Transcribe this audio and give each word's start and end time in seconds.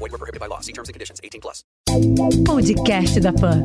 Void 0.00 0.12
were 0.12 0.18
prohibited 0.18 0.40
by 0.40 0.46
law. 0.46 0.60
See 0.60 0.72
terms 0.72 0.88
and 0.88 0.94
conditions. 0.94 1.20
18 1.22 1.42
plus. 1.42 1.62
Podcast 2.46 3.20
da 3.20 3.32
Pan. 3.34 3.62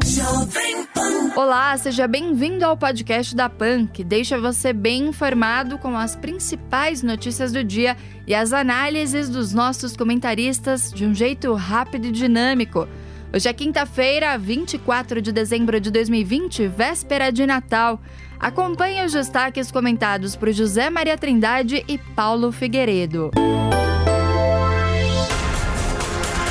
Olá, 1.34 1.78
seja 1.78 2.08
bem-vindo 2.08 2.66
ao 2.66 2.76
podcast 2.76 3.34
da 3.34 3.48
Pan, 3.48 3.88
que 3.88 4.04
deixa 4.04 4.38
você 4.38 4.74
bem 4.74 5.08
informado 5.08 5.78
com 5.78 5.96
as 5.96 6.16
principais 6.16 7.02
notícias 7.02 7.54
do 7.54 7.64
dia 7.64 7.96
e 8.28 8.36
as 8.36 8.52
análises 8.52 9.30
dos 9.30 9.54
nossos 9.54 9.96
comentaristas 9.96 10.92
de 10.92 11.06
um 11.06 11.16
jeito 11.16 11.54
rápido 11.54 12.08
e 12.08 12.12
dinâmico. 12.12 12.86
Hoje 13.34 13.48
é 13.48 13.54
quinta-feira, 13.54 14.38
24 14.38 15.22
de 15.22 15.32
dezembro 15.32 15.80
de 15.80 15.90
2020, 15.90 16.68
véspera 16.68 17.32
de 17.32 17.46
Natal. 17.46 18.02
Acompanhe 18.38 19.06
os 19.06 19.14
destaques 19.14 19.72
comentados 19.72 20.36
por 20.36 20.52
José 20.52 20.90
Maria 20.90 21.18
Trindade 21.18 21.86
e 21.88 21.98
Paulo 21.98 22.52
Figueiredo. 22.52 23.32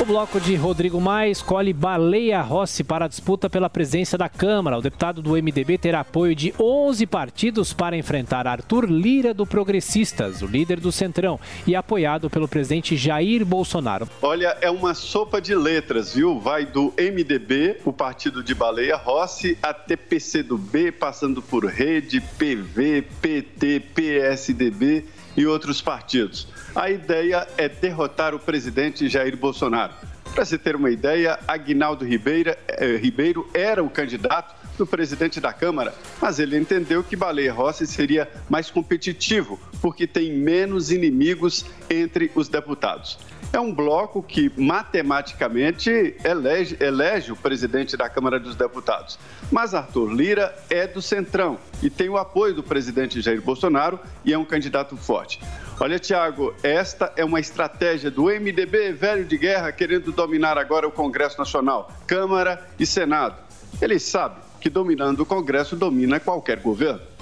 O 0.05 0.07
bloco 0.07 0.39
de 0.39 0.55
Rodrigo 0.55 1.01
Maia 1.01 1.31
escolhe 1.31 1.73
Baleia 1.73 2.39
Rossi 2.39 2.83
para 2.83 3.05
a 3.05 3.07
disputa 3.07 3.49
pela 3.49 3.67
presença 3.67 4.15
da 4.15 4.29
Câmara. 4.29 4.77
O 4.77 4.81
deputado 4.81 5.19
do 5.19 5.31
MDB 5.31 5.79
terá 5.79 6.01
apoio 6.01 6.35
de 6.35 6.53
11 6.59 7.07
partidos 7.07 7.73
para 7.73 7.97
enfrentar 7.97 8.45
Arthur 8.45 8.85
Lira 8.85 9.33
do 9.33 9.47
Progressistas, 9.47 10.43
o 10.43 10.45
líder 10.45 10.79
do 10.79 10.91
Centrão, 10.91 11.39
e 11.65 11.75
apoiado 11.75 12.29
pelo 12.29 12.47
presidente 12.47 12.95
Jair 12.95 13.43
Bolsonaro. 13.43 14.07
Olha, 14.21 14.55
é 14.61 14.69
uma 14.69 14.93
sopa 14.93 15.41
de 15.41 15.55
letras, 15.55 16.13
viu? 16.13 16.39
Vai 16.39 16.67
do 16.67 16.93
MDB, 16.99 17.77
o 17.83 17.91
partido 17.91 18.43
de 18.43 18.53
Baleia 18.53 18.97
Rossi, 18.97 19.57
até 19.59 19.95
PCdoB, 19.95 20.91
passando 20.91 21.41
por 21.41 21.65
Rede, 21.65 22.21
PV, 22.21 23.05
PT, 23.19 23.79
PSDB 23.95 25.03
e 25.35 25.45
outros 25.45 25.81
partidos. 25.81 26.47
A 26.75 26.89
ideia 26.89 27.47
é 27.57 27.67
derrotar 27.67 28.33
o 28.33 28.39
presidente 28.39 29.07
Jair 29.09 29.35
Bolsonaro. 29.37 29.93
Para 30.33 30.43
se 30.43 30.57
ter 30.57 30.75
uma 30.75 30.89
ideia, 30.89 31.39
Aguinaldo 31.47 32.03
Ribeira, 32.03 32.57
eh, 32.67 32.97
Ribeiro 32.97 33.49
era 33.53 33.81
o 33.81 33.89
candidato 33.89 34.53
do 34.77 34.85
presidente 34.85 35.39
da 35.39 35.53
Câmara, 35.53 35.93
mas 36.21 36.39
ele 36.39 36.57
entendeu 36.57 37.03
que 37.03 37.15
Baleia 37.15 37.53
Rossi 37.53 37.87
seria 37.87 38.29
mais 38.49 38.69
competitivo, 38.69 39.57
porque 39.81 40.05
tem 40.05 40.33
menos 40.33 40.91
inimigos 40.91 41.65
entre 41.89 42.31
os 42.35 42.49
deputados. 42.49 43.17
É 43.55 43.59
um 43.61 43.73
bloco 43.73 44.21
que 44.21 44.51
matematicamente 44.57 46.17
elege, 46.25 46.75
elege 46.77 47.31
o 47.31 47.37
presidente 47.37 47.95
da 47.95 48.09
Câmara 48.09 48.37
dos 48.37 48.53
Deputados. 48.53 49.17
Mas 49.49 49.73
Arthur 49.73 50.11
Lira 50.11 50.53
é 50.69 50.85
do 50.85 51.01
Centrão 51.01 51.57
e 51.81 51.89
tem 51.89 52.09
o 52.09 52.17
apoio 52.17 52.53
do 52.53 52.61
presidente 52.61 53.21
Jair 53.21 53.41
Bolsonaro 53.41 53.97
e 54.25 54.33
é 54.33 54.37
um 54.37 54.43
candidato 54.43 54.97
forte. 54.97 55.39
Olha, 55.79 55.97
Tiago, 55.97 56.53
esta 56.63 57.13
é 57.15 57.23
uma 57.23 57.39
estratégia 57.39 58.11
do 58.11 58.23
MDB 58.23 58.91
velho 58.91 59.23
de 59.23 59.37
guerra 59.37 59.71
querendo 59.71 60.11
dominar 60.11 60.57
agora 60.57 60.85
o 60.85 60.91
Congresso 60.91 61.37
Nacional, 61.37 61.89
Câmara 62.05 62.61
e 62.77 62.85
Senado. 62.85 63.37
Ele 63.81 63.97
sabe 63.99 64.35
que 64.59 64.69
dominando 64.69 65.21
o 65.21 65.25
Congresso 65.25 65.77
domina 65.77 66.19
qualquer 66.19 66.59
governo. 66.59 67.14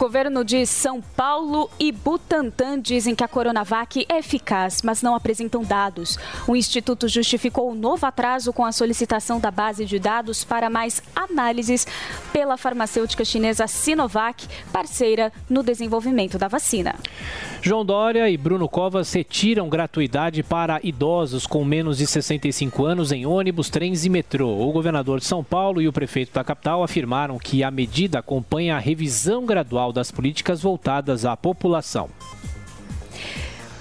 Governo 0.00 0.42
de 0.42 0.64
São 0.64 1.02
Paulo 1.02 1.68
e 1.78 1.92
Butantan 1.92 2.80
dizem 2.80 3.14
que 3.14 3.22
a 3.22 3.28
Coronavac 3.28 4.06
é 4.08 4.16
eficaz, 4.16 4.80
mas 4.80 5.02
não 5.02 5.14
apresentam 5.14 5.62
dados. 5.62 6.18
O 6.48 6.56
Instituto 6.56 7.06
justificou 7.06 7.70
o 7.70 7.74
novo 7.74 8.06
atraso 8.06 8.50
com 8.50 8.64
a 8.64 8.72
solicitação 8.72 9.38
da 9.38 9.50
base 9.50 9.84
de 9.84 9.98
dados 9.98 10.42
para 10.42 10.70
mais 10.70 11.02
análises 11.14 11.86
pela 12.32 12.56
farmacêutica 12.56 13.26
chinesa 13.26 13.66
Sinovac, 13.66 14.48
parceira 14.72 15.30
no 15.50 15.62
desenvolvimento 15.62 16.38
da 16.38 16.48
vacina. 16.48 16.94
João 17.62 17.84
Dória 17.84 18.30
e 18.30 18.38
Bruno 18.38 18.66
Covas 18.66 19.12
retiram 19.12 19.68
gratuidade 19.68 20.42
para 20.42 20.80
idosos 20.82 21.46
com 21.46 21.62
menos 21.62 21.98
de 21.98 22.06
65 22.06 22.86
anos 22.86 23.12
em 23.12 23.26
ônibus, 23.26 23.68
trens 23.68 24.06
e 24.06 24.08
metrô. 24.08 24.48
O 24.48 24.72
governador 24.72 25.18
de 25.18 25.26
São 25.26 25.44
Paulo 25.44 25.82
e 25.82 25.86
o 25.86 25.92
prefeito 25.92 26.32
da 26.32 26.42
capital 26.42 26.82
afirmaram 26.82 27.38
que 27.38 27.62
a 27.62 27.70
medida 27.70 28.18
acompanha 28.18 28.76
a 28.76 28.78
revisão 28.78 29.44
gradual 29.44 29.92
das 29.92 30.10
políticas 30.10 30.62
voltadas 30.62 31.26
à 31.26 31.36
população. 31.36 32.08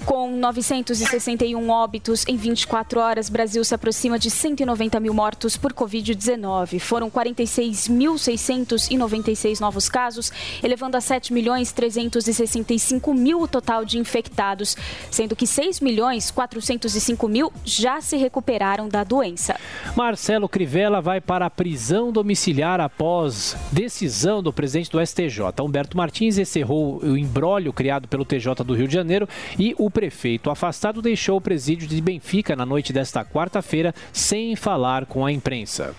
Com 0.09 0.31
961 0.31 1.70
óbitos 1.70 2.25
em 2.28 2.36
24 2.36 3.00
horas, 3.00 3.30
Brasil 3.30 3.64
se 3.64 3.75
aproxima 3.75 4.18
de 4.18 4.31
190 4.31 5.00
mil 5.00 5.14
mortos 5.14 5.56
por 5.56 5.72
Covid-19. 5.72 6.80
Foram 6.80 7.12
46.696 7.12 9.59
novos 9.59 9.88
casos, 9.88 10.31
elevando 10.64 10.97
a 10.97 11.02
7 11.02 11.31
milhões 11.31 11.72
365 11.72 13.14
mil 13.14 13.40
o 13.40 13.47
total 13.47 13.86
de 13.86 14.00
infectados, 14.00 14.75
sendo 15.12 15.36
que 15.36 15.46
6 15.46 15.80
milhões 15.80 16.31
405 16.31 17.28
mil 17.28 17.53
já 17.64 18.02
se 18.02 18.18
recuperaram 18.18 18.90
da 18.90 19.03
doença. 19.03 19.59
Marcelo 19.96 20.50
Crivella 20.50 21.02
vai 21.02 21.22
para 21.22 21.46
a 21.46 21.52
prisão 21.52 22.12
domiciliar 22.12 22.81
após 22.81 23.56
decisão 23.72 24.41
do 24.41 24.52
presidente 24.52 24.90
do 24.90 25.06
STJ. 25.06 25.62
Humberto 25.62 25.96
Martins 25.96 26.40
encerrou 26.40 26.97
o 26.97 27.16
embrólio 27.16 27.72
criado 27.72 28.08
pelo 28.08 28.26
TJ 28.26 28.64
do 28.66 28.74
Rio 28.74 28.88
de 28.88 28.96
Janeiro 28.96 29.30
e 29.59 29.76
o 29.78 29.99
prefeito 30.00 30.50
afastado 30.50 31.02
deixou 31.02 31.36
o 31.36 31.42
presídio 31.42 31.86
de 31.86 32.00
Benfica 32.00 32.56
na 32.56 32.66
noite 32.66 32.94
desta 32.94 33.26
quarta-feira 33.26 33.94
sem 34.14 34.56
falar 34.56 35.06
com 35.06 35.26
a 35.26 35.32
imprensa. 35.32 35.94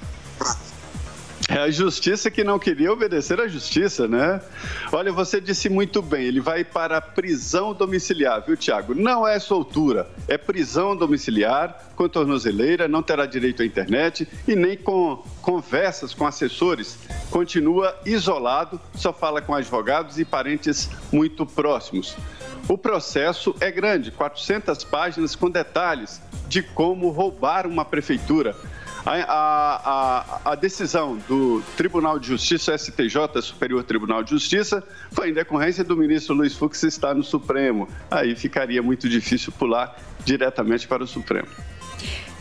É 1.51 1.59
a 1.59 1.71
justiça 1.71 2.31
que 2.31 2.45
não 2.45 2.61
queria 2.61 2.93
obedecer 2.93 3.41
à 3.41 3.49
justiça, 3.49 4.07
né? 4.07 4.41
Olha, 4.93 5.11
você 5.11 5.41
disse 5.41 5.69
muito 5.69 6.01
bem, 6.01 6.25
ele 6.25 6.41
vai 6.41 6.63
para 6.63 6.99
a 6.99 7.01
prisão 7.01 7.75
domiciliar, 7.75 8.45
viu, 8.47 8.57
Tiago? 8.57 8.95
Não 8.95 9.27
é 9.27 9.37
soltura, 9.41 10.09
é 10.29 10.39
prisão 10.39 10.95
domiciliar 10.95 11.91
com 11.97 12.09
tornozeleira, 12.09 12.87
não 12.87 13.03
terá 13.03 13.27
direito 13.27 13.63
à 13.63 13.67
internet 13.67 14.29
e 14.47 14.55
nem 14.55 14.77
com 14.77 15.25
conversas 15.43 16.15
com 16.15 16.25
assessores. 16.25 16.97
Continua 17.33 17.99
isolado, 18.07 18.81
só 18.95 19.13
fala 19.13 19.43
com 19.43 19.53
advogados 19.53 20.21
e 20.21 20.25
parentes 20.25 20.89
muito 21.11 21.45
próximos. 21.45 22.17
O 22.69 22.79
processo 22.79 23.57
é 23.59 23.73
grande, 23.73 24.13
400 24.13 24.85
páginas 24.85 25.35
com 25.35 25.51
detalhes 25.51 26.23
de 26.49 26.63
como 26.63 27.11
roubar 27.11 27.67
uma 27.67 27.85
prefeitura. 27.85 28.55
A, 29.05 30.41
a, 30.45 30.53
a, 30.53 30.55
decisão 30.55 31.17
do 31.29 31.63
Tribunal 31.77 32.19
de 32.19 32.29
Justiça, 32.29 32.77
STJ, 32.77 33.41
Superior 33.41 33.83
Tribunal 33.83 34.23
de 34.23 34.31
Justiça, 34.31 34.83
foi 35.11 35.31
em 35.31 35.33
decorrência 35.33 35.83
do 35.83 35.97
ministro 35.97 36.35
Luiz 36.35 36.55
Fux 36.55 36.83
estar 36.83 37.15
no 37.15 37.23
Supremo. 37.23 37.89
Aí 38.11 38.35
ficaria 38.35 38.83
muito 38.83 39.09
difícil 39.09 39.53
pular 39.53 39.97
diretamente 40.25 40.87
para 40.87 41.03
o 41.03 41.07
Supremo. 41.07 41.49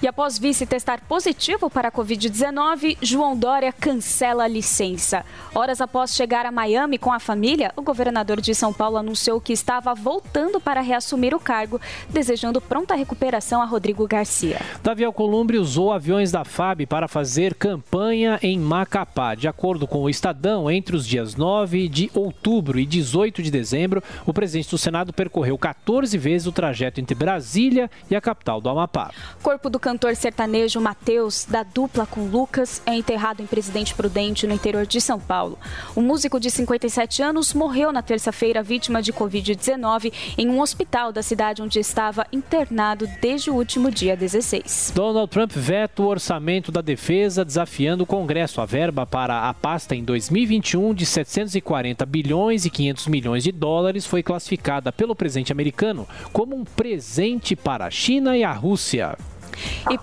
E 0.02 0.08
após 0.08 0.40
vice 0.40 0.66
testar 0.66 1.02
positivo 1.02 1.70
para 1.70 1.90
a 1.90 1.92
Covid-19, 1.92 2.98
João 3.02 3.36
Dória 3.36 3.74
cancela 3.74 4.46
a 4.46 4.48
licença. 4.48 5.26
Horas 5.54 5.82
após 5.82 6.16
chegar 6.16 6.46
a 6.46 6.52
Miami 6.52 6.98
com 6.98 7.12
a 7.12 7.20
família, 7.20 7.74
o 7.76 7.82
governador 7.82 8.40
de 8.40 8.56
São 8.56 8.72
Paulo 8.72 8.96
anunciou 8.96 9.42
que 9.42 9.52
estava 9.52 9.94
voltando 9.94 10.62
para 10.62 10.80
reassumir 10.80 11.36
o 11.36 11.40
cargo, 11.40 11.82
desejando 12.10 12.62
pronta 12.62 12.96
recuperação 12.96 13.62
a 13.62 13.66
Rodrigo 13.66 14.08
Garcia. 14.08 14.62
Davi 14.82 15.04
Alcolumbre 15.04 15.58
usou 15.58 15.92
aviões 15.92 16.31
da 16.31 16.46
FAB 16.46 16.86
para 16.88 17.10
fazer 17.10 17.54
campanha 17.56 18.40
em 18.42 18.57
Macapá. 18.57 19.36
De 19.36 19.50
acordo 19.50 19.86
com 19.86 20.04
o 20.04 20.10
Estadão, 20.10 20.72
entre 20.72 20.95
os 20.95 21.06
dias 21.06 21.36
9 21.36 21.90
de 21.90 22.10
outubro 22.13 22.80
e 22.80 22.86
18 22.86 23.44
de 23.44 23.52
dezembro, 23.52 24.02
o 24.25 24.34
presidente 24.34 24.69
do 24.69 24.78
Senado 24.78 25.12
percorreu 25.12 25.57
14 25.57 26.18
vezes 26.18 26.48
o 26.48 26.54
trajeto 26.54 27.02
entre 27.02 27.16
Brasília 27.16 27.92
e 28.10 28.16
a 28.16 28.22
capital 28.22 28.62
do 28.62 28.69
Amapá. 28.69 29.12
Corpo 29.44 29.69
do 29.69 29.78
cantor 29.89 30.15
sertanejo 30.15 30.80
Matheus, 30.80 31.45
da 31.50 31.63
dupla 31.63 32.06
com 32.06 32.27
Lucas, 32.27 32.80
é 32.86 32.94
enterrado 32.94 33.41
em 33.41 33.47
Presidente 33.47 33.95
Prudente, 33.95 34.45
no 34.45 34.53
interior 34.53 34.86
de 34.86 35.01
São 35.01 35.19
Paulo. 35.19 35.57
O 35.95 36.01
músico 36.01 36.39
de 36.39 36.51
57 36.51 37.24
anos 37.24 37.56
morreu 37.56 37.91
na 37.91 38.03
terça-feira 38.03 38.62
vítima 38.62 39.01
de 39.01 39.12
Covid-19 39.12 40.13
em 40.38 40.47
um 40.47 40.62
hospital 40.62 41.12
da 41.12 41.24
cidade 41.24 41.63
onde 41.63 41.80
estava 41.80 42.27
internado 42.31 43.09
desde 43.19 43.50
o 43.50 43.56
último 43.56 43.89
dia 43.89 44.15
16. 44.15 44.94
Donald 44.94 45.27
Trump 45.31 45.53
veta 45.53 46.03
o 46.03 46.06
orçamento 46.06 46.71
da 46.71 46.81
defesa, 46.81 47.44
desafiando 47.44 48.03
o 48.03 48.07
Congresso. 48.07 48.62
A 48.62 48.68
verba 48.68 49.07
para 49.07 49.50
a 49.50 49.53
pasta 49.56 49.95
em 49.95 50.03
2021 50.03 50.94
de 50.94 51.07
740 51.07 52.06
bilhões 52.06 52.63
e 52.63 52.69
500 52.69 53.07
milhões 53.07 53.44
de 53.44 53.51
dólares 53.51 54.06
foi 54.06 54.21
classificada 54.21 54.92
pelo 54.92 55.15
presidente 55.15 55.51
americano 55.51 56.07
como 56.31 56.56
um 56.56 56.63
presente 56.63 57.56
para 57.56 57.88
a 57.88 57.89
China 57.89 58.38
e 58.38 58.44
a 58.44 58.51
Rússia. 58.53 59.18
E 59.89 60.00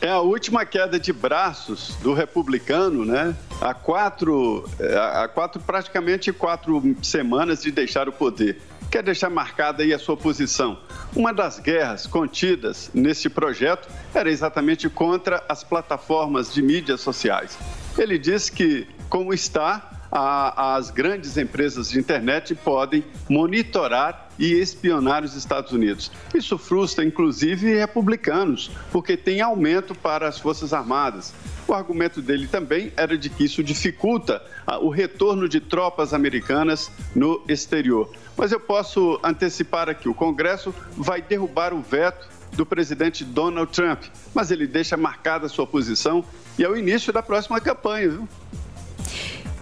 É 0.00 0.10
a 0.10 0.20
última 0.20 0.64
queda 0.66 1.00
de 1.00 1.12
braços 1.12 1.96
do 2.02 2.12
republicano, 2.12 3.04
né? 3.04 3.34
Há 3.60 3.72
quatro, 3.72 4.68
é, 4.78 4.96
há 4.96 5.26
quatro, 5.26 5.60
praticamente 5.60 6.32
quatro 6.32 6.82
semanas 7.02 7.62
de 7.62 7.70
deixar 7.70 8.08
o 8.08 8.12
poder. 8.12 8.60
Quer 8.90 9.02
deixar 9.02 9.30
marcada 9.30 9.82
aí 9.82 9.94
a 9.94 9.98
sua 9.98 10.16
posição. 10.16 10.78
Uma 11.14 11.32
das 11.32 11.58
guerras 11.58 12.06
contidas 12.06 12.90
nesse 12.92 13.28
projeto 13.28 13.88
era 14.14 14.30
exatamente 14.30 14.88
contra 14.88 15.42
as 15.48 15.64
plataformas 15.64 16.52
de 16.52 16.62
mídias 16.62 17.00
sociais. 17.00 17.58
Ele 17.96 18.18
disse 18.18 18.52
que, 18.52 18.86
como 19.08 19.32
está, 19.32 19.95
a, 20.10 20.76
as 20.76 20.90
grandes 20.90 21.36
empresas 21.36 21.90
de 21.90 21.98
internet 21.98 22.54
podem 22.54 23.04
monitorar 23.28 24.28
e 24.38 24.52
espionar 24.52 25.24
os 25.24 25.34
Estados 25.34 25.72
Unidos. 25.72 26.10
Isso 26.34 26.58
frustra, 26.58 27.04
inclusive, 27.04 27.74
republicanos, 27.74 28.70
porque 28.92 29.16
tem 29.16 29.40
aumento 29.40 29.94
para 29.94 30.28
as 30.28 30.38
Forças 30.38 30.72
Armadas. 30.72 31.32
O 31.66 31.74
argumento 31.74 32.22
dele 32.22 32.46
também 32.46 32.92
era 32.96 33.16
de 33.16 33.28
que 33.28 33.44
isso 33.44 33.62
dificulta 33.62 34.42
o 34.80 34.88
retorno 34.88 35.48
de 35.48 35.60
tropas 35.60 36.12
americanas 36.12 36.90
no 37.14 37.42
exterior. 37.48 38.10
Mas 38.36 38.52
eu 38.52 38.60
posso 38.60 39.18
antecipar 39.22 39.88
aqui: 39.88 40.08
o 40.08 40.14
Congresso 40.14 40.74
vai 40.96 41.22
derrubar 41.22 41.72
o 41.72 41.80
veto 41.80 42.28
do 42.52 42.64
presidente 42.64 43.24
Donald 43.24 43.72
Trump, 43.72 44.04
mas 44.34 44.50
ele 44.50 44.66
deixa 44.66 44.96
marcada 44.96 45.46
a 45.46 45.48
sua 45.48 45.66
posição 45.66 46.24
e 46.58 46.64
é 46.64 46.68
o 46.68 46.76
início 46.76 47.12
da 47.12 47.22
próxima 47.22 47.60
campanha, 47.60 48.08
viu? 48.10 48.28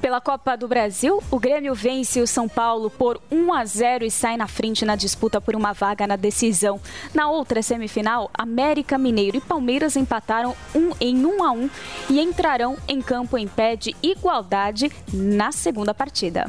Pela 0.05 0.21
Copa 0.21 0.55
do 0.55 0.69
Brasil, 0.69 1.23
o 1.31 1.39
Grêmio 1.39 1.75
vence 1.75 2.21
o 2.21 2.27
São 2.27 2.47
Paulo 2.47 2.91
por 2.91 3.19
1 3.33 3.55
a 3.55 3.65
0 3.65 4.05
e 4.05 4.11
sai 4.11 4.37
na 4.37 4.47
frente 4.47 4.85
na 4.85 4.97
disputa 4.97 5.41
por 5.41 5.57
uma 5.57 5.73
vaga 5.73 6.07
na 6.07 6.15
decisão. 6.15 6.79
Na 7.15 7.31
outra 7.31 7.63
semifinal, 7.63 8.31
América 8.35 8.99
Mineiro 8.99 9.39
e 9.39 9.41
Palmeiras 9.41 9.97
empataram 9.97 10.55
um 10.75 10.91
em 11.01 11.25
1 11.25 11.43
a 11.43 11.53
1 11.53 11.71
e 12.11 12.21
entrarão 12.21 12.77
em 12.87 13.01
campo 13.01 13.39
em 13.39 13.49
pé 13.49 13.77
de 13.77 13.97
igualdade 14.03 14.93
na 15.11 15.51
segunda 15.51 15.95
partida. 15.95 16.45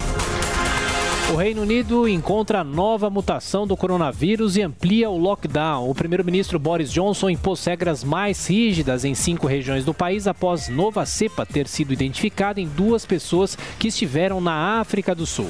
O 1.34 1.38
Reino 1.38 1.64
Unido 1.64 2.08
encontra 2.08 2.64
nova 2.64 3.10
mutação 3.10 3.66
do 3.66 3.76
coronavírus 3.76 4.56
e 4.58 4.62
amplia 4.62 5.10
o 5.10 5.18
lockdown. 5.18 5.90
O 5.90 5.96
primeiro-ministro 5.96 6.60
Boris 6.60 6.92
Johnson 6.92 7.32
impôs 7.32 7.66
regras 7.66 8.04
mais 8.04 8.46
rígidas 8.48 9.04
em 9.04 9.16
cinco 9.16 9.48
regiões 9.48 9.84
do 9.84 9.92
país 9.92 10.28
após 10.28 10.70
nova 10.70 11.04
cepa 11.04 11.44
ter 11.44 11.68
sido 11.68 11.92
identificada 11.92 12.62
em 12.62 12.68
duas 12.68 13.08
pessoas 13.08 13.58
que 13.80 13.88
estiveram 13.88 14.40
na 14.40 14.80
África 14.80 15.16
do 15.16 15.26
Sul. 15.26 15.50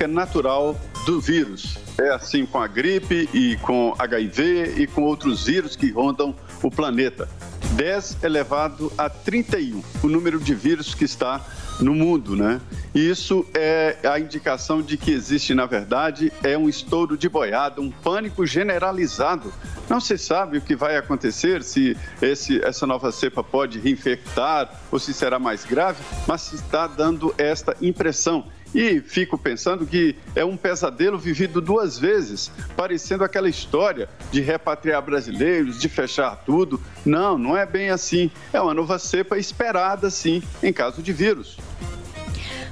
É 0.00 0.06
natural 0.06 0.74
do 1.04 1.20
vírus. 1.20 1.76
É 1.98 2.08
assim 2.08 2.46
com 2.46 2.58
a 2.58 2.66
gripe 2.66 3.28
e 3.34 3.56
com 3.58 3.94
HIV 3.98 4.76
e 4.78 4.86
com 4.86 5.02
outros 5.02 5.44
vírus 5.44 5.76
que 5.76 5.90
rondam 5.90 6.34
o 6.62 6.70
planeta. 6.70 7.28
10 7.72 8.22
elevado 8.22 8.92
a 8.98 9.08
31, 9.08 9.82
o 10.02 10.08
número 10.08 10.38
de 10.38 10.54
vírus 10.54 10.94
que 10.94 11.04
está 11.04 11.44
no 11.80 11.94
mundo, 11.94 12.36
né? 12.36 12.60
E 12.94 13.08
isso 13.08 13.46
é 13.54 13.96
a 14.04 14.18
indicação 14.18 14.82
de 14.82 14.96
que 14.96 15.10
existe, 15.10 15.54
na 15.54 15.66
verdade, 15.66 16.32
é 16.42 16.58
um 16.58 16.68
estouro 16.68 17.16
de 17.16 17.28
boiada, 17.28 17.80
um 17.80 17.90
pânico 17.90 18.44
generalizado. 18.44 19.52
Não 19.88 20.00
se 20.00 20.18
sabe 20.18 20.58
o 20.58 20.60
que 20.60 20.76
vai 20.76 20.96
acontecer, 20.96 21.62
se 21.62 21.96
esse, 22.20 22.62
essa 22.64 22.86
nova 22.86 23.10
cepa 23.12 23.42
pode 23.42 23.78
reinfectar 23.78 24.70
ou 24.90 24.98
se 24.98 25.14
será 25.14 25.38
mais 25.38 25.64
grave, 25.64 26.02
mas 26.26 26.42
se 26.42 26.56
está 26.56 26.86
dando 26.86 27.34
esta 27.38 27.76
impressão. 27.80 28.44
E 28.74 29.00
fico 29.00 29.36
pensando 29.36 29.86
que 29.86 30.14
é 30.34 30.44
um 30.44 30.56
pesadelo 30.56 31.18
vivido 31.18 31.60
duas 31.60 31.98
vezes, 31.98 32.50
parecendo 32.76 33.24
aquela 33.24 33.48
história 33.48 34.08
de 34.30 34.40
repatriar 34.40 35.02
brasileiros, 35.02 35.80
de 35.80 35.88
fechar 35.88 36.36
tudo. 36.46 36.80
Não, 37.04 37.36
não 37.36 37.56
é 37.56 37.66
bem 37.66 37.90
assim. 37.90 38.30
É 38.52 38.60
uma 38.60 38.74
nova 38.74 38.98
cepa 38.98 39.38
esperada, 39.38 40.10
sim, 40.10 40.42
em 40.62 40.72
caso 40.72 41.02
de 41.02 41.12
vírus. 41.12 41.58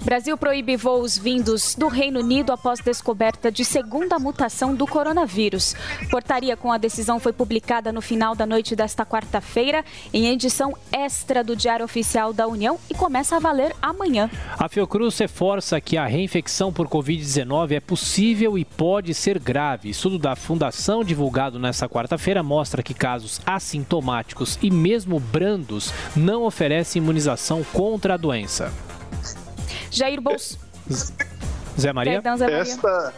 Brasil 0.09 0.39
proíbe 0.39 0.75
voos 0.75 1.19
vindos 1.19 1.75
do 1.75 1.87
Reino 1.87 2.21
Unido 2.21 2.51
após 2.51 2.81
descoberta 2.81 3.53
de 3.53 3.63
segunda 3.63 4.19
mutação 4.19 4.75
do 4.75 4.87
coronavírus. 4.87 5.75
Portaria 6.11 6.57
com 6.57 6.73
a 6.73 6.79
decisão 6.79 7.21
foi 7.21 7.31
publicada 7.31 7.93
no 7.93 8.01
final 8.01 8.35
da 8.35 8.47
noite 8.47 8.75
desta 8.75 9.05
quarta-feira, 9.05 9.85
em 10.11 10.29
edição 10.29 10.75
extra 10.91 11.45
do 11.45 11.55
Diário 11.55 11.85
Oficial 11.85 12.33
da 12.33 12.47
União 12.47 12.79
e 12.89 12.95
começa 12.95 13.37
a 13.37 13.39
valer 13.39 13.77
amanhã. 13.83 14.31
A 14.59 14.67
Fiocruz 14.67 15.19
reforça 15.19 15.79
que 15.79 15.99
a 15.99 16.07
reinfecção 16.07 16.73
por 16.73 16.89
Covid-19 16.89 17.73
é 17.73 17.81
possível 17.81 18.57
e 18.57 18.65
pode 18.65 19.13
ser 19.13 19.39
grave. 19.39 19.91
Estudo 19.91 20.19
da 20.19 20.35
Fundação 20.35 21.05
divulgado 21.05 21.59
nesta 21.59 21.87
quarta-feira 21.87 22.43
mostra 22.43 22.83
que 22.83 22.95
casos 22.95 23.43
assintomáticos 23.45 24.59
e 24.63 24.71
mesmo 24.71 25.21
brandos 25.21 25.93
não 26.17 26.45
oferecem 26.45 27.03
imunização 27.03 27.63
contra 27.75 28.15
a 28.15 28.17
doença. 28.17 28.73
Jair 29.91 30.21
Bolsonaro. 30.21 30.69
Zé 31.79 31.93
Maria? 31.93 32.15
Perdão, 32.15 32.37
Zé 32.37 32.45
Maria. 32.45 32.61
Esta, 32.61 33.15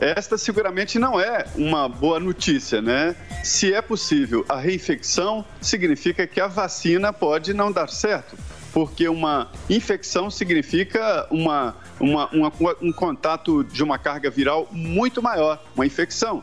esta 0.00 0.38
seguramente 0.38 0.98
não 0.98 1.18
é 1.18 1.46
uma 1.54 1.88
boa 1.88 2.18
notícia, 2.20 2.82
né? 2.82 3.14
Se 3.42 3.72
é 3.72 3.80
possível 3.80 4.44
a 4.48 4.56
reinfecção, 4.56 5.44
significa 5.60 6.26
que 6.26 6.40
a 6.40 6.46
vacina 6.46 7.12
pode 7.12 7.54
não 7.54 7.72
dar 7.72 7.88
certo, 7.88 8.36
porque 8.72 9.08
uma 9.08 9.50
infecção 9.68 10.30
significa 10.30 11.26
uma, 11.30 11.76
uma, 11.98 12.28
uma, 12.28 12.52
um 12.80 12.92
contato 12.92 13.64
de 13.64 13.82
uma 13.82 13.98
carga 13.98 14.30
viral 14.30 14.68
muito 14.70 15.22
maior, 15.22 15.62
uma 15.74 15.86
infecção 15.86 16.42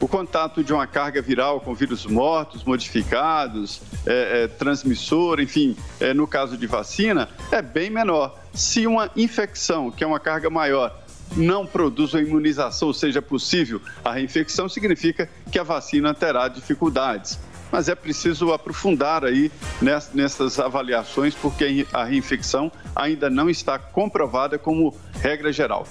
o 0.00 0.08
contato 0.08 0.64
de 0.64 0.72
uma 0.72 0.86
carga 0.86 1.20
viral 1.20 1.60
com 1.60 1.74
vírus 1.74 2.06
mortos, 2.06 2.64
modificados, 2.64 3.82
é, 4.06 4.44
é, 4.44 4.48
transmissor, 4.48 5.40
enfim, 5.40 5.76
é, 6.00 6.14
no 6.14 6.26
caso 6.26 6.56
de 6.56 6.66
vacina, 6.66 7.28
é 7.52 7.60
bem 7.60 7.90
menor. 7.90 8.40
Se 8.54 8.86
uma 8.86 9.10
infecção, 9.14 9.90
que 9.90 10.02
é 10.02 10.06
uma 10.06 10.18
carga 10.18 10.48
maior, 10.48 10.98
não 11.36 11.66
produz 11.66 12.14
uma 12.14 12.22
imunização, 12.22 12.88
ou 12.88 12.94
seja, 12.94 13.20
possível 13.20 13.80
a 14.02 14.12
reinfecção, 14.12 14.68
significa 14.68 15.28
que 15.52 15.58
a 15.58 15.62
vacina 15.62 16.14
terá 16.14 16.48
dificuldades. 16.48 17.38
Mas 17.70 17.88
é 17.88 17.94
preciso 17.94 18.52
aprofundar 18.52 19.24
aí 19.24 19.52
nessas 20.12 20.58
avaliações, 20.58 21.36
porque 21.36 21.86
a 21.92 22.02
reinfecção 22.02 22.72
ainda 22.96 23.30
não 23.30 23.48
está 23.48 23.78
comprovada 23.78 24.58
como 24.58 24.96
regra 25.20 25.52
geral. 25.52 25.86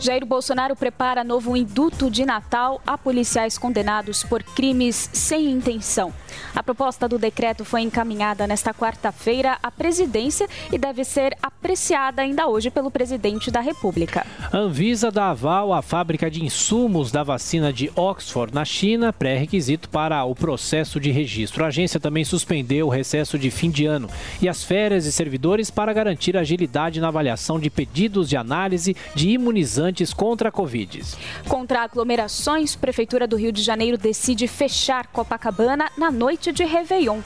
Jair 0.00 0.24
Bolsonaro 0.24 0.76
prepara 0.76 1.24
novo 1.24 1.56
induto 1.56 2.08
de 2.08 2.24
Natal 2.24 2.80
a 2.86 2.96
policiais 2.96 3.58
condenados 3.58 4.22
por 4.22 4.44
crimes 4.44 5.10
sem 5.12 5.50
intenção. 5.50 6.12
A 6.54 6.62
proposta 6.62 7.08
do 7.08 7.18
decreto 7.18 7.64
foi 7.64 7.80
encaminhada 7.80 8.46
nesta 8.46 8.72
quarta-feira 8.72 9.58
à 9.60 9.72
presidência 9.72 10.48
e 10.72 10.78
deve 10.78 11.04
ser 11.04 11.36
apreciada 11.42 12.22
ainda 12.22 12.46
hoje 12.46 12.70
pelo 12.70 12.92
presidente 12.92 13.50
da 13.50 13.60
República. 13.60 14.24
A 14.52 14.56
Anvisa 14.56 15.10
dá 15.10 15.30
aval 15.30 15.72
à 15.72 15.82
fábrica 15.82 16.30
de 16.30 16.44
insumos 16.44 17.10
da 17.10 17.24
vacina 17.24 17.72
de 17.72 17.90
Oxford 17.96 18.54
na 18.54 18.64
China, 18.64 19.12
pré-requisito 19.12 19.88
para 19.88 20.24
o 20.24 20.34
processo 20.34 21.00
de 21.00 21.10
registro. 21.10 21.64
A 21.64 21.68
agência 21.68 21.98
também 21.98 22.24
suspendeu 22.24 22.86
o 22.86 22.90
recesso 22.90 23.36
de 23.36 23.50
fim 23.50 23.70
de 23.70 23.84
ano 23.84 24.08
e 24.40 24.48
as 24.48 24.62
férias 24.62 25.04
de 25.04 25.12
servidores 25.12 25.70
para 25.70 25.92
garantir 25.92 26.36
agilidade 26.36 27.00
na 27.00 27.08
avaliação 27.08 27.58
de 27.58 27.68
pedidos 27.68 28.28
de 28.28 28.36
análise 28.36 28.96
de 29.14 29.30
imunizantes 29.30 29.87
contra 30.14 30.48
a 30.48 30.52
Covid. 30.52 31.02
Contra 31.48 31.82
aglomerações, 31.82 32.74
Prefeitura 32.74 33.26
do 33.26 33.36
Rio 33.36 33.52
de 33.52 33.62
Janeiro 33.62 33.98
decide 33.98 34.46
fechar 34.46 35.08
Copacabana 35.08 35.90
na 35.96 36.10
noite 36.10 36.28
noite 36.28 36.52
de 36.52 36.64
Réveillon. 36.64 37.20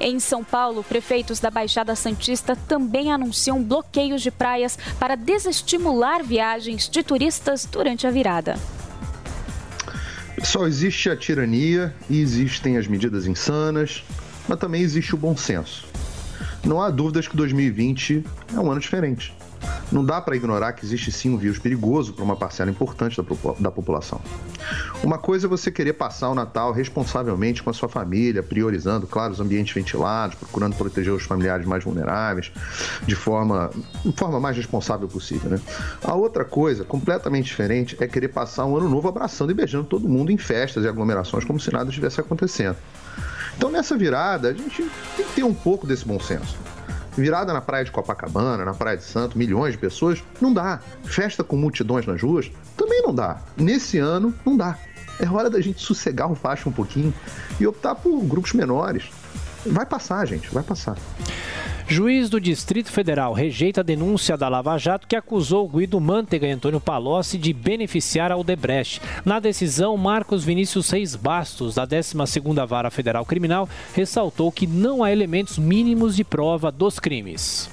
Em 0.00 0.18
São 0.18 0.42
Paulo, 0.42 0.82
prefeitos 0.82 1.40
da 1.40 1.50
Baixada 1.50 1.94
Santista 1.94 2.56
também 2.56 3.12
anunciam 3.12 3.62
bloqueios 3.62 4.20
de 4.20 4.30
praias 4.30 4.78
para 4.98 5.14
desestimular 5.14 6.24
viagens 6.24 6.88
de 6.88 7.02
turistas 7.02 7.64
durante 7.64 8.06
a 8.06 8.10
virada. 8.10 8.56
Só 10.42 10.66
existe 10.66 11.08
a 11.08 11.16
tirania 11.16 11.94
e 12.10 12.20
existem 12.20 12.76
as 12.76 12.86
medidas 12.86 13.26
insanas, 13.26 14.04
mas 14.48 14.58
também 14.58 14.82
existe 14.82 15.14
o 15.14 15.18
bom 15.18 15.36
senso. 15.36 15.86
Não 16.64 16.82
há 16.82 16.90
dúvidas 16.90 17.28
que 17.28 17.36
2020 17.36 18.24
é 18.54 18.58
um 18.58 18.70
ano 18.70 18.80
diferente. 18.80 19.37
Não 19.90 20.04
dá 20.04 20.20
para 20.20 20.36
ignorar 20.36 20.72
que 20.74 20.84
existe 20.84 21.10
sim 21.10 21.30
um 21.30 21.38
vírus 21.38 21.58
perigoso 21.58 22.12
para 22.12 22.24
uma 22.24 22.36
parcela 22.36 22.70
importante 22.70 23.20
da, 23.20 23.52
da 23.58 23.70
população. 23.70 24.20
Uma 25.02 25.16
coisa 25.16 25.46
é 25.46 25.48
você 25.48 25.70
querer 25.70 25.94
passar 25.94 26.28
o 26.28 26.34
Natal 26.34 26.72
responsavelmente 26.72 27.62
com 27.62 27.70
a 27.70 27.72
sua 27.72 27.88
família, 27.88 28.42
priorizando, 28.42 29.06
claro, 29.06 29.32
os 29.32 29.40
ambientes 29.40 29.74
ventilados, 29.74 30.36
procurando 30.36 30.76
proteger 30.76 31.12
os 31.12 31.22
familiares 31.22 31.66
mais 31.66 31.84
vulneráveis 31.84 32.52
de 33.06 33.14
forma, 33.14 33.70
de 34.04 34.12
forma 34.12 34.38
mais 34.38 34.56
responsável 34.56 35.08
possível. 35.08 35.50
Né? 35.50 35.60
A 36.02 36.14
outra 36.14 36.44
coisa, 36.44 36.84
completamente 36.84 37.46
diferente, 37.46 37.96
é 38.00 38.06
querer 38.06 38.28
passar 38.28 38.66
um 38.66 38.76
ano 38.76 38.88
novo 38.88 39.08
abraçando 39.08 39.50
e 39.50 39.54
beijando 39.54 39.84
todo 39.84 40.08
mundo 40.08 40.30
em 40.30 40.36
festas 40.36 40.84
e 40.84 40.88
aglomerações 40.88 41.44
como 41.44 41.58
se 41.58 41.72
nada 41.72 41.88
estivesse 41.88 42.20
acontecendo. 42.20 42.76
Então, 43.56 43.70
nessa 43.70 43.96
virada, 43.96 44.50
a 44.50 44.52
gente 44.52 44.88
tem 45.16 45.26
que 45.26 45.32
ter 45.32 45.42
um 45.42 45.54
pouco 45.54 45.86
desse 45.86 46.04
bom 46.04 46.20
senso. 46.20 46.56
Virada 47.18 47.52
na 47.52 47.60
praia 47.60 47.84
de 47.84 47.90
Copacabana, 47.90 48.64
na 48.64 48.72
praia 48.72 48.96
de 48.96 49.02
Santo, 49.02 49.36
milhões 49.36 49.72
de 49.72 49.78
pessoas, 49.78 50.22
não 50.40 50.52
dá. 50.54 50.78
Festa 51.02 51.42
com 51.42 51.56
multidões 51.56 52.06
nas 52.06 52.22
ruas, 52.22 52.48
também 52.76 53.02
não 53.02 53.12
dá. 53.12 53.38
Nesse 53.56 53.98
ano, 53.98 54.32
não 54.46 54.56
dá. 54.56 54.78
É 55.18 55.28
hora 55.28 55.50
da 55.50 55.60
gente 55.60 55.82
sossegar 55.82 56.30
o 56.30 56.36
facho 56.36 56.68
um 56.68 56.72
pouquinho 56.72 57.12
e 57.58 57.66
optar 57.66 57.96
por 57.96 58.22
grupos 58.22 58.52
menores. 58.52 59.10
Vai 59.66 59.84
passar, 59.84 60.24
gente, 60.28 60.48
vai 60.54 60.62
passar. 60.62 60.96
Juiz 61.90 62.28
do 62.28 62.38
Distrito 62.38 62.92
Federal 62.92 63.32
rejeita 63.32 63.80
a 63.80 63.84
denúncia 63.84 64.36
da 64.36 64.46
Lava 64.46 64.76
Jato 64.76 65.08
que 65.08 65.16
acusou 65.16 65.66
Guido 65.66 65.98
Mantega 65.98 66.46
e 66.46 66.50
Antônio 66.50 66.78
Palocci 66.78 67.38
de 67.38 67.50
beneficiar 67.54 68.30
a 68.30 68.36
Odebrecht. 68.36 69.00
Na 69.24 69.40
decisão, 69.40 69.96
Marcos 69.96 70.44
Vinícius 70.44 70.90
Reis 70.90 71.16
Bastos, 71.16 71.76
da 71.76 71.86
12ª 71.86 72.66
Vara 72.66 72.90
Federal 72.90 73.24
Criminal, 73.24 73.66
ressaltou 73.94 74.52
que 74.52 74.66
não 74.66 75.02
há 75.02 75.10
elementos 75.10 75.56
mínimos 75.56 76.14
de 76.14 76.24
prova 76.24 76.70
dos 76.70 76.98
crimes. 76.98 77.70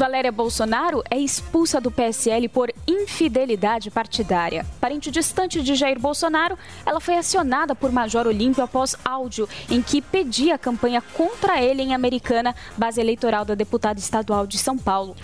Valéria 0.00 0.32
Bolsonaro 0.32 1.04
é 1.10 1.18
expulsa 1.18 1.78
do 1.78 1.90
PSL 1.90 2.48
por 2.48 2.72
infidelidade 2.88 3.90
partidária. 3.90 4.64
Parente 4.80 5.10
distante 5.10 5.60
de 5.60 5.74
Jair 5.74 6.00
Bolsonaro, 6.00 6.56
ela 6.86 7.00
foi 7.00 7.18
acionada 7.18 7.74
por 7.74 7.92
Major 7.92 8.26
Olímpio 8.26 8.64
após 8.64 8.96
áudio 9.04 9.46
em 9.68 9.82
que 9.82 10.00
pedia 10.00 10.56
campanha 10.56 11.02
contra 11.02 11.62
ele 11.62 11.82
em 11.82 11.92
Americana, 11.92 12.54
base 12.78 12.98
eleitoral 12.98 13.44
da 13.44 13.54
deputada 13.54 14.00
estadual 14.00 14.46
de 14.46 14.56
São 14.56 14.78
Paulo. 14.78 15.14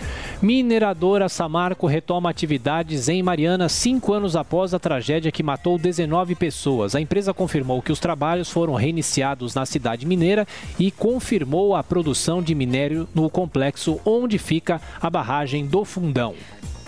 Mineradora 0.43 1.27
Samarco 1.27 1.87
retoma 1.87 2.29
atividades 2.29 3.09
em 3.09 3.23
Mariana 3.23 3.67
cinco 3.67 4.13
anos 4.13 4.35
após 4.35 4.75
a 4.75 4.79
tragédia 4.79 5.31
que 5.31 5.41
matou 5.41 5.79
19 5.79 6.35
pessoas. 6.35 6.93
A 6.93 7.01
empresa 7.01 7.33
confirmou 7.33 7.81
que 7.81 7.91
os 7.91 7.99
trabalhos 7.99 8.51
foram 8.51 8.75
reiniciados 8.75 9.55
na 9.55 9.65
cidade 9.65 10.05
mineira 10.05 10.47
e 10.77 10.91
confirmou 10.91 11.75
a 11.75 11.83
produção 11.83 12.43
de 12.43 12.53
minério 12.53 13.09
no 13.15 13.27
complexo 13.27 13.99
onde 14.05 14.37
fica 14.37 14.66
a 14.69 15.09
barragem 15.09 15.65
do 15.65 15.85
Fundão. 15.85 16.35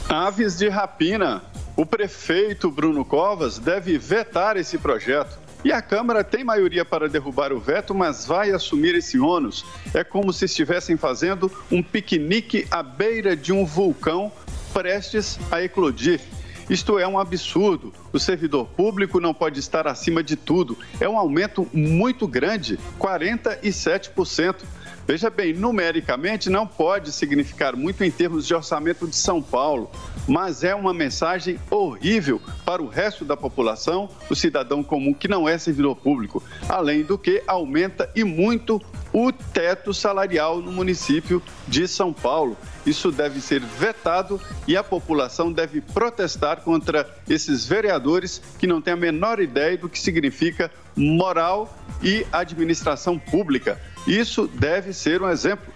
Aves 0.10 0.58
de 0.58 0.68
rapina. 0.68 1.52
O 1.75 1.88
prefeito 1.88 2.70
Bruno 2.70 3.03
Covas 3.03 3.58
deve 3.58 3.98
vetar 3.98 4.58
esse 4.58 4.77
projeto. 4.77 5.39
E 5.65 5.72
a 5.72 5.82
Câmara 5.82 6.24
tem 6.24 6.44
maioria 6.44 6.86
para 6.86 7.10
derrubar 7.10 7.51
o 7.51 7.60
veto, 7.60 7.96
mas 7.96 8.27
vai 8.27 8.51
assumir 8.51 8.94
esse 8.94 9.18
ônus. 9.18 9.65
É 9.92 10.03
como 10.03 10.32
se 10.32 10.46
estivessem 10.46 10.98
fazendo 10.98 11.51
um 11.72 11.82
piquenique 11.82 12.68
à 12.70 12.84
beira 12.84 13.36
de 13.36 13.51
um 13.51 13.65
vulcão 13.65 14.32
prestes 14.72 15.39
a 15.50 15.63
eclodir. 15.63 16.22
Isto 16.70 17.00
é 17.00 17.08
um 17.08 17.18
absurdo. 17.18 17.92
O 18.12 18.20
servidor 18.20 18.68
público 18.68 19.20
não 19.20 19.34
pode 19.34 19.60
estar 19.60 19.88
acima 19.88 20.24
de 20.24 20.36
tudo. 20.36 20.77
É 21.00 21.10
um 21.10 21.18
aumento 21.18 21.68
muito 21.74 22.27
grande 22.27 22.77
47%. 23.00 24.63
Veja 25.06 25.30
bem, 25.30 25.53
numericamente 25.53 26.50
não 26.50 26.65
pode 26.65 27.12
significar 27.12 27.75
muito 27.75 28.03
em 28.03 28.12
termos 28.12 28.48
de 28.48 28.56
orçamento 28.56 29.06
de 29.06 29.15
São 29.18 29.42
Paulo, 29.42 29.92
mas 30.27 30.63
é 30.63 30.74
uma 30.74 30.94
mensagem 30.94 31.60
horrível 31.70 32.42
para 32.65 32.82
o 32.82 32.88
resto 32.88 33.25
da 33.25 33.36
população, 33.36 34.10
o 34.30 34.36
cidadão 34.36 34.84
comum 34.84 35.13
que 35.13 35.27
não 35.27 35.48
é 35.48 35.58
servidor 35.58 35.96
público. 35.96 36.44
Além 36.68 37.03
do 37.03 37.18
que, 37.18 37.44
aumenta 37.48 38.10
e 38.15 38.24
muito 38.24 38.82
o 39.13 39.32
teto 39.32 39.94
salarial 39.94 40.60
no 40.60 40.72
município 40.72 41.42
de 41.68 41.88
São 41.88 42.12
Paulo. 42.12 42.58
Isso 42.86 43.12
deve 43.12 43.39
ser 43.39 43.62
vetado 43.62 44.42
e 44.68 44.75
a 44.75 44.84
população 44.84 45.51
deve 45.51 45.80
protestar 45.80 46.62
contra 46.62 47.08
esses 47.30 47.65
vereadores 47.65 48.42
que 48.58 48.65
não 48.65 48.82
têm 48.82 48.94
a 48.94 48.98
menor 48.98 49.39
ideia 49.39 49.77
do 49.77 49.88
que 49.88 50.00
significa 50.00 50.72
moral 50.96 51.77
e 52.01 52.25
administração 52.32 53.20
pública. 53.20 53.80
Isso 54.08 54.48
deve 54.48 54.94
ser 54.94 55.22
um 55.22 55.30
exemplo. 55.30 55.72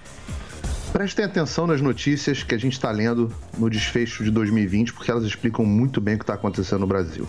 Prestem 0.92 1.26
atenção 1.26 1.68
nas 1.68 1.82
notícias 1.82 2.44
que 2.44 2.56
a 2.56 2.58
gente 2.58 2.74
está 2.74 2.90
lendo 2.90 3.32
no 3.58 3.70
desfecho 3.70 4.24
de 4.24 4.32
2020, 4.32 4.94
porque 4.94 5.12
elas 5.12 5.24
explicam 5.24 5.66
muito 5.66 6.00
bem 6.00 6.16
o 6.16 6.18
que 6.18 6.24
está 6.24 6.34
acontecendo 6.34 6.80
no 6.80 6.88
Brasil. 6.88 7.28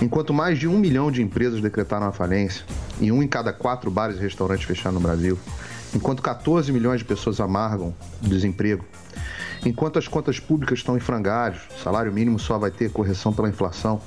Enquanto 0.00 0.34
mais 0.34 0.58
de 0.58 0.66
um 0.66 0.76
milhão 0.76 1.12
de 1.12 1.22
empresas 1.22 1.60
decretaram 1.60 2.06
a 2.06 2.12
falência 2.12 2.64
e 3.00 3.12
um 3.12 3.22
em 3.22 3.28
cada 3.28 3.52
quatro 3.52 3.90
bares 3.90 4.16
e 4.16 4.20
restaurantes 4.20 4.66
fecharam 4.66 4.94
no 4.94 5.00
Brasil, 5.00 5.38
enquanto 5.94 6.20
14 6.20 6.72
milhões 6.72 6.98
de 6.98 7.04
pessoas 7.04 7.38
amargam 7.40 7.94
o 8.20 8.28
desemprego, 8.28 8.84
enquanto 9.64 10.00
as 10.00 10.08
contas 10.08 10.40
públicas 10.40 10.80
estão 10.80 10.96
em 10.96 11.00
frangalhos, 11.00 11.60
salário 11.82 12.12
mínimo 12.12 12.38
só 12.38 12.58
vai 12.58 12.72
ter 12.72 12.90
correção 12.90 13.32
pela 13.32 13.48
inflação, 13.48 14.00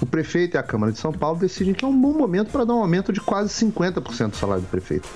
o 0.00 0.06
prefeito 0.06 0.56
e 0.56 0.58
a 0.58 0.62
Câmara 0.62 0.90
de 0.90 0.98
São 0.98 1.12
Paulo 1.12 1.38
decidem 1.38 1.74
que 1.74 1.84
é 1.84 1.88
um 1.88 2.00
bom 2.00 2.14
momento 2.14 2.50
para 2.50 2.64
dar 2.64 2.74
um 2.74 2.80
aumento 2.80 3.12
de 3.12 3.20
quase 3.20 3.50
50% 3.50 4.30
do 4.30 4.36
salário 4.36 4.62
do 4.62 4.68
prefeito. 4.68 5.08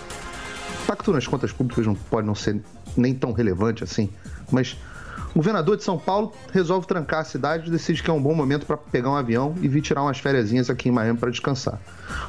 Impacto 0.89 1.13
nas 1.13 1.27
contas 1.27 1.53
públicas 1.53 1.87
não 1.87 1.95
pode 1.95 2.27
não 2.27 2.35
ser 2.35 2.63
nem 2.97 3.15
tão 3.15 3.33
relevante 3.33 3.85
assim, 3.85 4.09
mas 4.51 4.75
o 5.35 5.35
governador 5.35 5.77
de 5.77 5.85
São 5.85 5.99
Paulo 5.99 6.33
resolve 6.51 6.87
trancar 6.87 7.21
a 7.21 7.25
cidade 7.25 7.69
e 7.69 7.71
decide 7.71 8.03
que 8.03 8.09
é 8.09 8.13
um 8.13 8.23
bom 8.23 8.35
momento 8.35 8.65
para 8.65 8.79
pegar 8.79 9.11
um 9.11 9.15
avião 9.15 9.55
e 9.61 9.69
vir 9.69 9.83
tirar 9.83 10.01
umas 10.03 10.19
férias 10.19 10.71
aqui 10.71 10.89
em 10.89 10.93
Miami 10.93 11.19
para 11.19 11.31
descansar. 11.31 11.79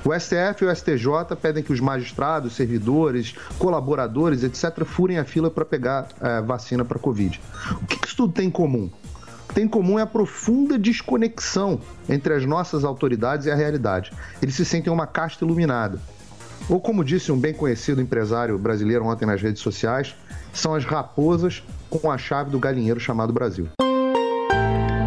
O 0.03 0.13
STF 0.13 0.61
e 0.61 0.65
o 0.65 0.75
STJ 0.75 1.37
pedem 1.41 1.63
que 1.63 1.71
os 1.71 1.79
magistrados, 1.79 2.51
servidores, 2.51 3.33
colaboradores, 3.57 4.43
etc., 4.43 4.83
furem 4.83 5.19
a 5.19 5.23
fila 5.23 5.49
para 5.49 5.63
pegar 5.63 6.09
é, 6.19 6.41
vacina 6.41 6.83
para 6.83 6.99
Covid. 6.99 7.39
O 7.81 7.85
que, 7.85 7.97
que 7.97 8.07
isso 8.07 8.17
tudo 8.17 8.33
tem 8.33 8.47
em 8.47 8.51
comum? 8.51 8.89
tem 9.53 9.63
em 9.63 9.69
comum 9.69 9.97
é 9.97 10.01
a 10.01 10.05
profunda 10.05 10.77
desconexão 10.77 11.79
entre 12.09 12.33
as 12.33 12.45
nossas 12.45 12.83
autoridades 12.83 13.45
e 13.45 13.51
a 13.51 13.55
realidade. 13.55 14.11
Eles 14.41 14.53
se 14.53 14.65
sentem 14.65 14.91
uma 14.91 15.07
casta 15.07 15.45
iluminada. 15.45 15.99
Ou, 16.67 16.79
como 16.79 17.03
disse 17.03 17.31
um 17.31 17.39
bem 17.39 17.53
conhecido 17.53 18.01
empresário 18.01 18.57
brasileiro 18.57 19.05
ontem 19.05 19.25
nas 19.25 19.41
redes 19.41 19.61
sociais, 19.61 20.15
são 20.53 20.73
as 20.73 20.85
raposas 20.85 21.63
com 21.89 22.11
a 22.11 22.17
chave 22.17 22.51
do 22.51 22.59
galinheiro 22.59 22.99
chamado 22.99 23.33
Brasil. 23.33 23.69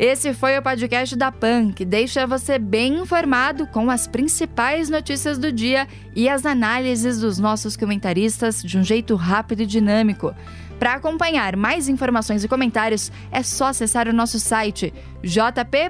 Esse 0.00 0.34
foi 0.34 0.58
o 0.58 0.62
podcast 0.62 1.14
da 1.14 1.30
PAN, 1.30 1.70
que 1.70 1.84
deixa 1.84 2.26
você 2.26 2.58
bem 2.58 2.98
informado 2.98 3.68
com 3.68 3.88
as 3.88 4.08
principais 4.08 4.90
notícias 4.90 5.38
do 5.38 5.52
dia 5.52 5.86
e 6.16 6.28
as 6.28 6.44
análises 6.44 7.20
dos 7.20 7.38
nossos 7.38 7.76
comentaristas 7.76 8.60
de 8.60 8.76
um 8.76 8.82
jeito 8.82 9.14
rápido 9.14 9.62
e 9.62 9.66
dinâmico. 9.66 10.34
Para 10.76 10.94
acompanhar 10.94 11.54
mais 11.54 11.88
informações 11.88 12.42
e 12.42 12.48
comentários, 12.48 13.12
é 13.30 13.44
só 13.44 13.66
acessar 13.66 14.08
o 14.08 14.12
nosso 14.12 14.40
site 14.40 14.92
jp.com.br 15.22 15.86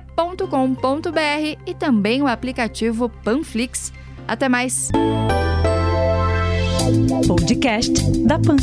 e 1.67 1.73
também 1.73 2.21
o 2.21 2.27
aplicativo 2.27 3.09
Panflix. 3.09 3.91
Até 4.29 4.47
mais! 4.47 4.91
Podcast 7.27 7.93
da 8.27 8.39
Pan. 8.39 8.59